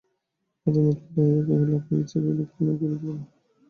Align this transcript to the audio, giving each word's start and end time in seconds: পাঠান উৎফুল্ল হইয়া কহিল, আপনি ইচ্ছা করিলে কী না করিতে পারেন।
পাঠান 0.61 0.85
উৎফুল্ল 0.87 1.17
হইয়া 1.25 1.43
কহিল, 1.47 1.69
আপনি 1.79 1.93
ইচ্ছা 2.01 2.17
করিলে 2.23 2.43
কী 2.51 2.61
না 2.61 2.73
করিতে 2.73 2.97
পারেন। 3.01 3.19